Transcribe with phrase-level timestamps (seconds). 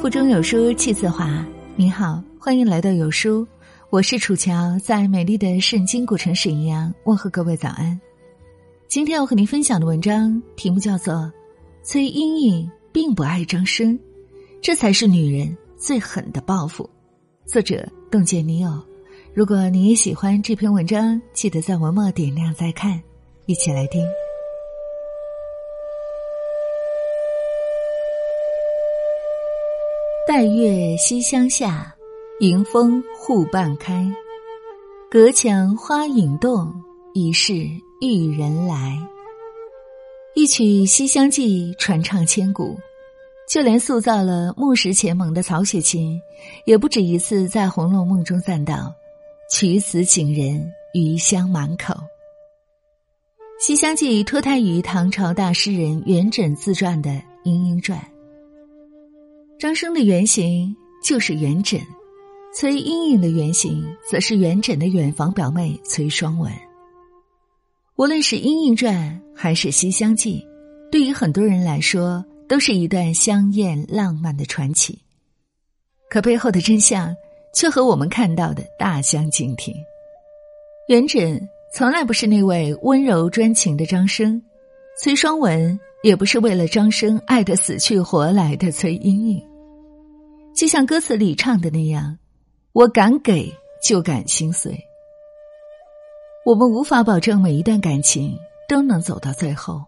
[0.00, 1.44] 腹中有书气自华。
[1.76, 3.46] 你好，欢迎来到有书，
[3.90, 8.00] 我是楚乔，在美丽的圣经古城沈阳问候各位早安。
[8.88, 11.14] 今天要和您分享的文章题目叫做
[11.82, 13.98] 《崔莺莺并不爱张生，
[14.62, 16.84] 这才是女人最狠的报复》。
[17.52, 18.82] 作者洞见女友。
[19.34, 22.98] 如果你也喜欢这篇文章，记得在文末点亮再看，
[23.46, 24.02] 一起来听。
[30.28, 31.90] 待月西厢下，
[32.40, 34.06] 迎风户半开。
[35.10, 36.70] 隔墙花影动，
[37.14, 37.54] 疑是
[38.02, 38.98] 玉人来。
[40.34, 42.76] 一曲《西厢记》传唱千古，
[43.48, 46.20] 就连塑造了木石前盟的曹雪芹，
[46.66, 48.92] 也不止一次在《红楼梦》中赞道
[49.50, 51.94] ：“曲此景人，余香满口。”
[53.66, 57.08] 《西厢记》脱胎于唐朝大诗人元稹自传的
[57.44, 57.98] 《莺莺传》。
[59.58, 61.82] 张生的原型就是元稹，
[62.54, 66.52] 崔莺莺的原型则是元稹的远房表妹崔双文。
[67.96, 70.46] 无论是《莺莺传》还是《西厢记》，
[70.92, 74.96] 对于很多人来说都是一段香艳浪漫的传奇，
[76.08, 77.12] 可背后的真相
[77.52, 79.74] 却和我们看到的大相径庭。
[80.86, 81.36] 元稹
[81.74, 84.40] 从来不是那位温柔专情的张生，
[85.02, 89.42] 崔双文也不是为了张生爱得死去活来的崔莺莺。
[90.54, 92.18] 就像歌词里唱的那样，
[92.72, 94.78] 我敢给就敢心碎。
[96.44, 98.36] 我们无法保证每一段感情
[98.68, 99.84] 都能走到最后，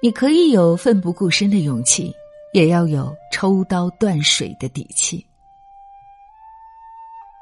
[0.00, 2.14] 你可以有奋不顾身的勇气，
[2.52, 5.24] 也要有抽刀断水的底气。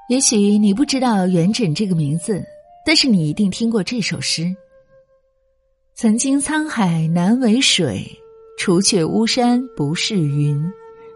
[0.08, 2.45] 也许你不知道元稹这个名字，
[2.84, 4.55] 但是你一定听过这首诗
[5.94, 8.04] ：“曾经沧海难为水，
[8.58, 10.60] 除却巫山不是云。”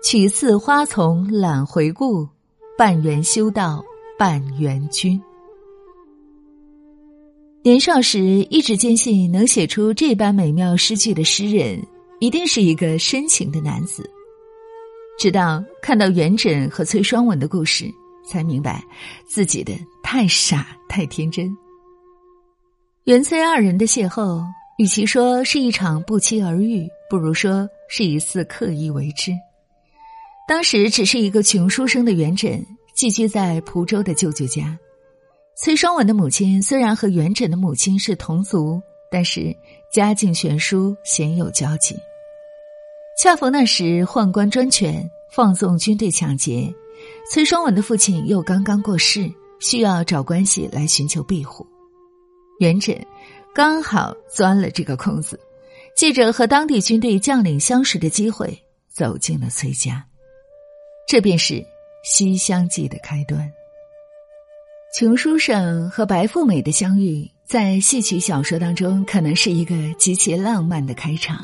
[0.04, 2.28] 取次花丛懒回顾，
[2.78, 3.84] 半缘修道
[4.16, 5.20] 半缘君。
[7.64, 11.84] 年少时一直坚信，能写出这般美妙诗句的诗人，
[12.20, 14.08] 一定是一个深情的男子。
[15.18, 17.92] 直到看到元稹和崔双文的故事，
[18.24, 18.84] 才明白
[19.26, 19.72] 自己的
[20.04, 21.56] 太傻太天真。
[23.04, 24.44] 元崔二人的邂逅，
[24.76, 29.32] 与其说是一场不期而遇，不如说是一次刻意为之。
[30.46, 32.62] 当时只是一个穷书生的元稹，
[32.94, 34.78] 寄居在蒲州的舅舅家。
[35.56, 38.78] 崔双文的母亲虽然和元稹的母亲是同族，
[39.10, 39.56] 但是
[39.90, 41.96] 家境悬殊，鲜有交集。
[43.18, 46.70] 恰逢那时宦官专权，放纵军队抢劫，
[47.32, 51.66] 崔双文的父亲又刚刚过世，需要找关系来寻求庇护。
[52.58, 52.98] 元稹
[53.56, 55.40] 刚好钻了这个空子，
[55.96, 58.62] 借着和当地军队将领相识的机会，
[58.92, 60.06] 走进了崔家。
[61.08, 61.54] 这便是
[62.04, 63.50] 《西厢记》的开端。
[64.94, 71.42] 穷书生和白富美的相遇，在戏曲小说当中可能是一个极其浪漫的开场，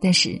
[0.00, 0.40] 但是，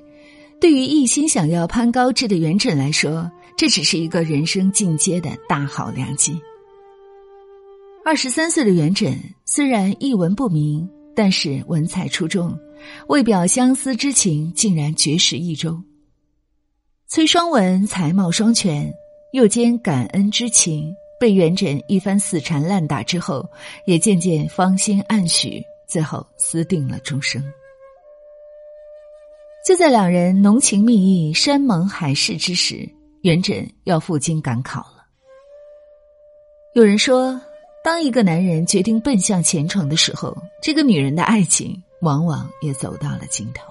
[0.60, 6.40] 对于一心想要攀高枝的元稹来说，这只是一个人生进阶的大好良机。
[8.06, 12.56] 二十三岁的元稹虽然一文不名，但是文采出众，
[13.08, 15.76] 为表相思之情，竟然绝食一周。
[17.08, 18.94] 崔双文才貌双全，
[19.32, 23.44] 又兼感恩之情，被元稹一番死缠烂打之后，
[23.88, 27.42] 也渐渐芳心暗许，最后私定了终生。
[29.66, 32.88] 就在两人浓情蜜意、山盟海誓之时，
[33.22, 35.04] 元稹要赴京赶考了。
[36.74, 37.40] 有人说，
[37.86, 43.62] 当一个男人决定奔向前程的时候，这个女人的爱情往往也走到了尽头。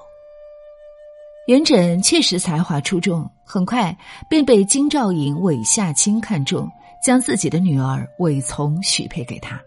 [1.48, 3.94] 元稹确实才华出众，很快
[4.30, 6.72] 便被金兆尹韦夏卿看中，
[7.04, 9.62] 将自己的女儿韦从许配给他。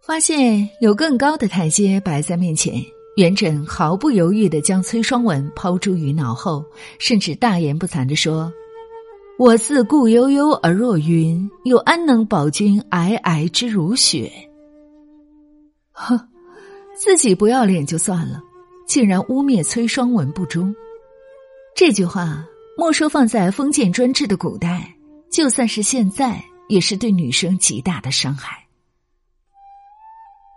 [0.00, 2.82] 发现有更高的台阶摆在面前，
[3.18, 6.64] 元稹毫不犹豫的将崔双文抛诸于脑后，
[6.98, 8.50] 甚至大言不惭的说
[9.38, 14.32] ：“我自顾悠悠而若云，又安能保君皑皑之如雪？”
[15.92, 16.18] 哼，
[16.96, 18.42] 自己不要脸就算了。
[18.86, 20.72] 竟然污蔑崔双文不忠，
[21.74, 22.46] 这句话
[22.78, 24.94] 莫说放在封建专制的古代，
[25.28, 28.64] 就算是现在，也是对女生极大的伤害。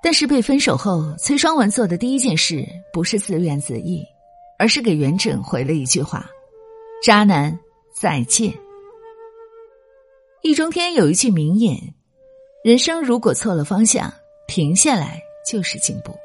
[0.04, 4.06] 但是被分手后，崔双文做的第一件事不是自怨自艾，
[4.60, 6.24] 而是给元稹回了一句话
[7.04, 7.58] ：“渣男，
[7.92, 8.54] 再见。”
[10.42, 11.94] 易中天有一句名言
[12.64, 14.14] ：“人生如果错了方向，
[14.48, 16.16] 停下来就是进步。”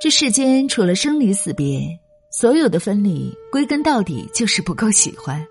[0.00, 1.98] 这世间除了生离死别，
[2.30, 5.46] 所有的分离归根到底就是不够喜欢。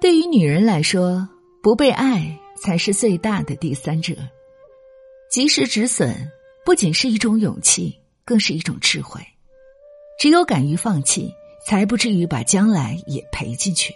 [0.00, 1.28] 对于女人来说，
[1.62, 4.14] 不被爱才是最大的第三者。
[5.30, 6.32] 及时止损
[6.64, 9.20] 不仅是一种勇气，更是一种智慧。
[10.18, 11.32] 只有敢于放弃，
[11.66, 13.94] 才不至于把将来也赔进去。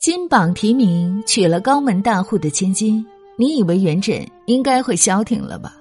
[0.00, 3.04] 金榜题名，娶了高门大户的千金，
[3.36, 5.76] 你以为元稹应该会消停了吧？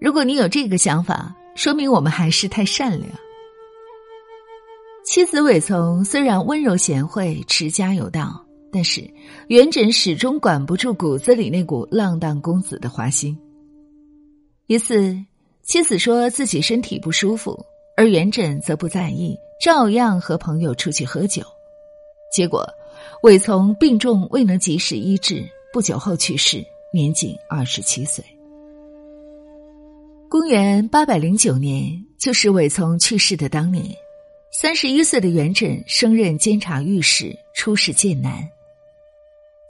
[0.00, 3.08] 如果你有这个想法，说明我们还是太善良。
[5.04, 9.08] 妻子韦从虽然温柔贤惠、持家有道，但是
[9.46, 13.38] 元稹始终管不住骨子里那股浪荡公子的花心。
[14.66, 15.16] 一次，
[15.62, 17.64] 妻子说自己身体不舒服，
[17.96, 21.44] 而元稹则不在意，照样和朋友出去喝酒。
[22.34, 22.66] 结果，
[23.22, 28.24] 韦从病重未能及时医治，不久后去世，年仅二十七岁。
[30.28, 33.84] 公元八百零九年，就是韦从去世的当年，
[34.50, 38.48] 三十一岁的元稹升任监察御史，出使剑南。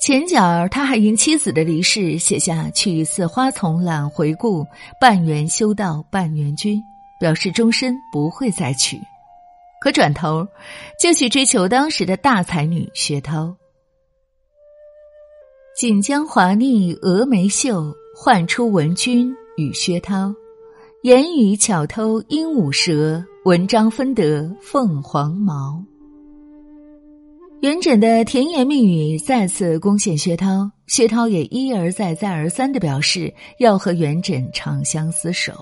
[0.01, 4.67] 前脚他还因妻子的离世，写下“去似花丛懒回顾，
[5.01, 6.83] 半缘修道半缘君”，
[7.21, 8.99] 表示终身不会再娶。
[9.83, 10.47] 可转头
[11.01, 13.53] 就去追求当时的大才女薛涛。
[15.77, 20.33] 锦江华丽峨眉秀，唤出文君与薛涛。
[21.03, 25.83] 言语巧偷鹦鹉舌，文章分得凤凰毛。
[27.63, 35.55] 元稹的甜言蜜语再次攻陷薛涛，薛涛也一而再、再而三的表示要和元稹长相厮守。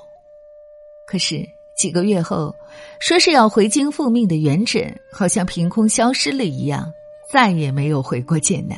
[1.08, 1.43] 可是
[1.81, 2.55] 几个月后，
[2.99, 6.93] 说是要回京复命的元稹，好像凭空消失了一样，
[7.32, 8.77] 再也没有回过剑南。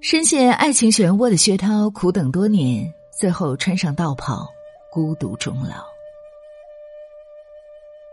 [0.00, 2.92] 深陷爱情漩涡的薛涛，苦等多年。
[3.16, 4.48] 最后穿上道袍，
[4.90, 5.86] 孤独终老。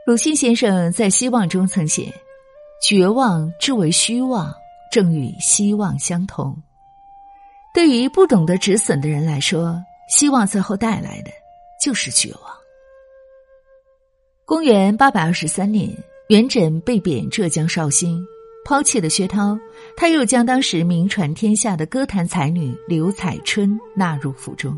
[0.06, 2.13] 鲁迅先生在《希望》中曾写
[2.86, 4.54] ：“绝望之为虚妄，
[4.92, 6.56] 正与希望相同。”
[7.74, 11.31] 对于不懂得止损的人来说，希望最后带来的
[11.81, 12.42] 就是绝望。
[14.45, 15.89] 公元八百二十三年，
[16.28, 18.22] 元稹被贬浙江绍兴，
[18.66, 19.57] 抛弃了薛涛，
[19.95, 24.78] 他又将当时名传天下的歌坛才女刘彩春纳入府中。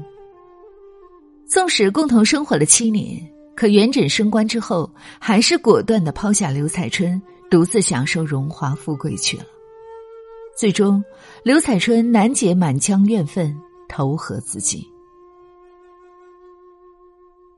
[1.48, 3.20] 纵使共同生活了七年，
[3.56, 4.90] 可元稹升官之后，
[5.20, 9.46] 还是果断的抛下刘彩春，独自享受荣华富贵去了。
[10.56, 11.04] 最终，
[11.44, 13.56] 刘彩春难解满腔怨愤，
[13.90, 14.84] 投河自尽。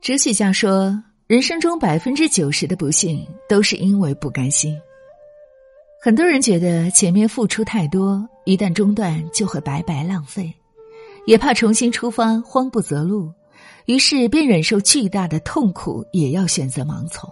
[0.06, 4.80] 哲学家说，人生中百分之九十的不幸都是因为不甘心。
[6.00, 10.54] 很多人觉得前面付出太多，一旦中断就会白白浪费，
[11.26, 13.32] 也怕重新出发慌不择路。
[13.86, 17.28] 于是，便忍受巨大的痛苦，也要选择盲从。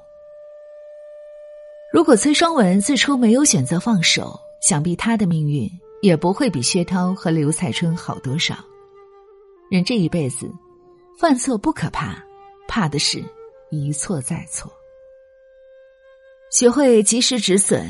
[1.92, 5.70] 如果崔双文最初没有选择放手，想必他的命运
[6.02, 8.56] 也不会比薛涛和刘彩春好多少。
[9.70, 10.50] 人这一辈子，
[11.16, 12.20] 犯错不可怕，
[12.74, 13.22] 怕的是
[13.70, 14.68] 一错再错。
[16.50, 17.86] 学会及时止损，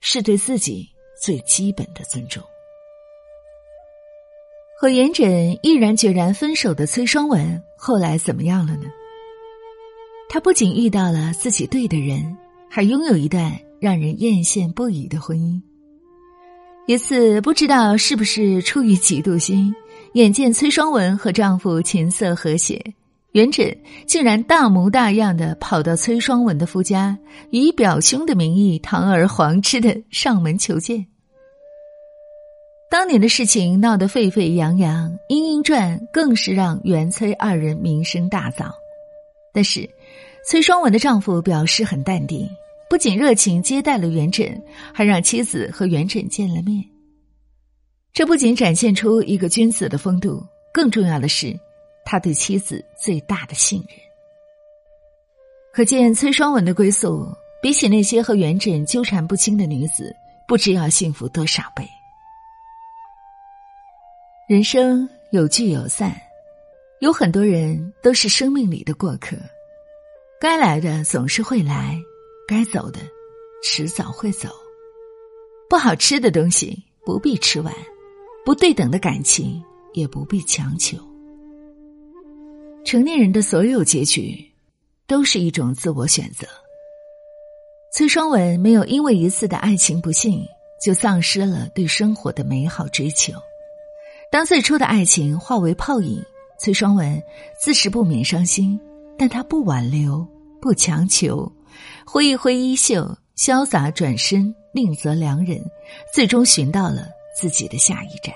[0.00, 0.88] 是对自己
[1.20, 2.40] 最基本的尊重。
[4.78, 8.84] 和元稹毅然决然分手的崔双文，后来怎么样了呢？
[10.28, 12.38] 他不仅遇到了自己对的人，
[12.70, 15.60] 还拥有一段让人艳羡不已的婚姻。
[16.86, 19.74] 一次，不知道是不是出于嫉妒心，
[20.12, 22.94] 眼见崔双文和丈夫琴瑟和谐，
[23.32, 27.18] 元稹竟然大模大样的跑到崔双文的夫家，
[27.50, 31.06] 以表兄的名义堂而皇之的上门求见。
[32.90, 38.70] 当年的事情闹得沸沸扬扬，《莺莺传》更是让元崔二人名声大噪。
[39.54, 39.88] 但是，
[40.46, 42.46] 崔双文的丈夫表示很淡定，
[42.90, 44.54] 不仅热情接待了元稹，
[44.92, 46.84] 还让妻子和元稹见了面。
[48.12, 51.58] 这不仅展现出一个君子的风度，更重要的是，
[52.04, 53.96] 他对妻子最大的信任。
[55.72, 57.26] 可见崔双文的归宿，
[57.62, 60.14] 比起那些和元稹纠缠不清的女子，
[60.46, 61.88] 不知要幸福多少倍。
[64.48, 66.14] 人生有聚有散，
[67.00, 69.36] 有很多人都是生命里的过客。
[70.38, 71.98] 该来的总是会来，
[72.46, 73.00] 该走的
[73.62, 74.50] 迟早会走。
[75.70, 77.72] 不好吃的东西不必吃完，
[78.44, 79.62] 不对等的感情
[79.94, 80.98] 也不必强求。
[82.92, 84.52] 成年人的所有结局，
[85.06, 86.46] 都是一种自我选择。
[87.90, 90.44] 崔双文没有因为一次的爱情不幸，
[90.84, 93.32] 就丧失了对生活的美好追求。
[94.30, 96.22] 当最初的爱情化为泡影，
[96.60, 97.22] 崔双文
[97.58, 98.78] 自是不免伤心，
[99.16, 100.28] 但他不挽留，
[100.60, 101.50] 不强求，
[102.04, 105.64] 挥一挥衣袖，潇洒转身，另择良人，
[106.12, 108.34] 最终寻到了自己的下一站。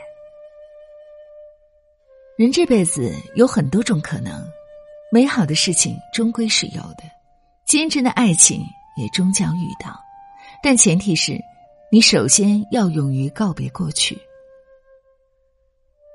[2.37, 4.47] 人这辈子有很多种可能，
[5.11, 7.05] 美好的事情终归是有的，
[7.67, 8.61] 坚贞的爱情
[8.99, 9.99] 也终将遇到，
[10.63, 11.41] 但前提是，
[11.91, 14.19] 你首先要勇于告别过去。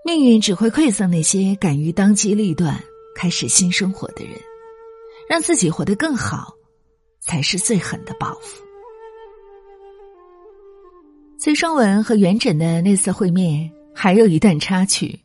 [0.06, 2.80] 命运只会馈赠那些敢于当机立断
[3.16, 4.36] 开始新生活的人，
[5.28, 6.54] 让自己活得更好，
[7.20, 8.62] 才是最狠的报复。
[11.40, 15.21] 崔双文和元稹的那次会面还有一段插曲。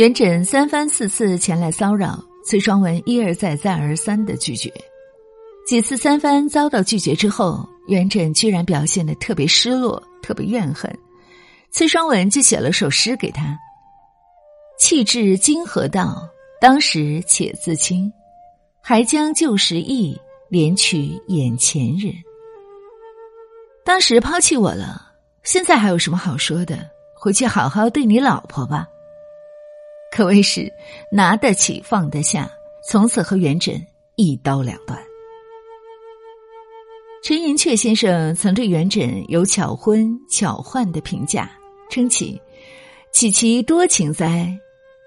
[0.00, 4.72] 元稹三番四次前来骚扰，崔双文一而再、再而三的拒绝。
[5.66, 10.90] 几次三番遭到拒绝之后，元稹居然表现的特别失落、特别怨恨。
[11.70, 13.58] 崔双文就写了首诗给他
[14.80, 16.26] ：“弃至今何道？
[16.62, 18.10] 当时且自清。
[18.80, 20.18] 还将旧时意，
[20.50, 22.10] 怜取眼前人。
[23.84, 26.88] 当时抛弃我了，现在还有什么好说的？
[27.14, 28.86] 回去好好对你老婆吧。”
[30.10, 30.72] 可谓是
[31.12, 32.50] 拿得起放得下，
[32.84, 33.80] 从此和元稹
[34.16, 34.98] 一刀两断。
[37.22, 41.50] 陈寅恪先生曾对元稹有巧婚巧换的评价，
[41.90, 42.40] 称其
[43.12, 44.58] “岂其多情哉，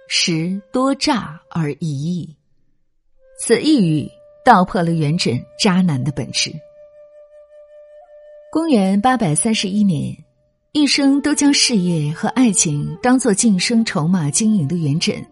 [0.08, 2.36] 实多诈而已矣”。
[3.38, 4.10] 此一语
[4.46, 6.54] 道破了元稹渣男的本质。
[8.52, 10.23] 公元八百三十一年。
[10.74, 15.24] 一生都将事业和爱情当作晋升筹码经营的元稹，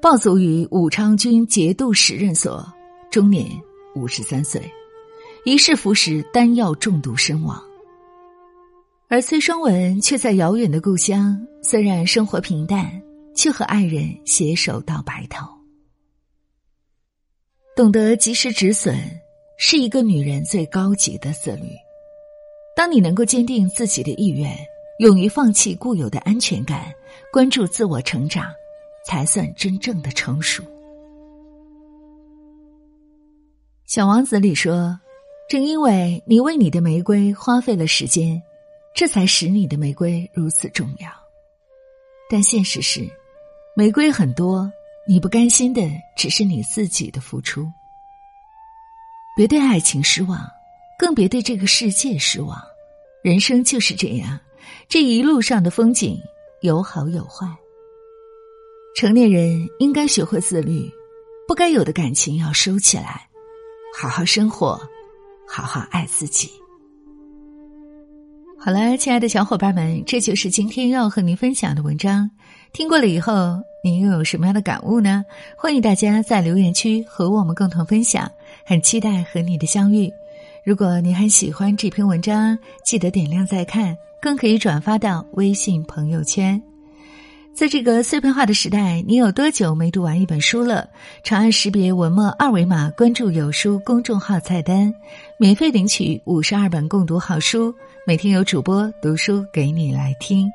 [0.00, 2.66] 暴卒于武昌军节度使任所，
[3.10, 3.46] 终年
[3.94, 4.62] 五十三岁，
[5.44, 7.62] 一世服食丹药中毒身亡。
[9.08, 12.90] 而崔双文却在遥远的故乡，虽然生活平淡，
[13.34, 15.46] 却和爱人携手到白头。
[17.76, 18.96] 懂得及时止损，
[19.58, 21.68] 是一个女人最高级的自律。
[22.74, 24.56] 当你能够坚定自己的意愿，
[25.00, 26.92] 勇于放弃固有的安全感，
[27.32, 28.52] 关注自我成长，
[29.06, 30.62] 才算真正的成熟。
[33.86, 35.00] 小王子里说
[35.48, 38.42] ：“正因为你为你的玫瑰花费了时间，
[38.94, 41.10] 这才使你的玫瑰如此重要。”
[42.28, 43.08] 但现实是，
[43.74, 44.70] 玫瑰很多，
[45.08, 45.80] 你不甘心的
[46.14, 47.66] 只是你自己的付出。
[49.34, 50.46] 别对爱情失望，
[50.98, 52.62] 更别对这个世界失望。
[53.22, 54.38] 人生就是这样，
[54.88, 56.18] 这一路上的风景
[56.60, 57.46] 有好有坏。
[58.96, 60.90] 成年人应该学会自律，
[61.46, 63.28] 不该有的感情要收起来，
[63.96, 64.80] 好好生活，
[65.48, 66.50] 好好爱自己。
[68.58, 72.30] 好了，亲爱的小伙伴们，这就是今天要和您分享的文章。
[72.72, 75.24] 听过了以后，您又有什么样的感悟呢？
[75.56, 78.30] 欢迎大家在留言区和我们共同分享，
[78.66, 80.12] 很期待和你的相遇。
[80.62, 86.60] 如果你很喜欢这篇文章，记得点亮再看，更可以转发到微信朋友圈。
[87.52, 90.88] 在这个碎片化的时代，你有多久没读完一本书了？
[91.24, 94.94] 长按识别文末二维码，关注“有书”公众号菜单，
[95.36, 97.74] 免费领取五十二本共读好书，
[98.06, 100.48] 每天有主播读书给你来听。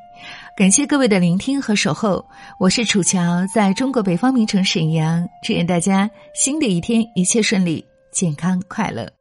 [0.57, 2.25] 感谢各位的聆听和守候，
[2.57, 9.14] 我是楚乔，在中国北方名城沈阳，祝愿大家新的一天一切顺利、健康快乐。